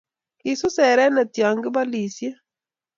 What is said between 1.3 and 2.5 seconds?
ya kibolisie.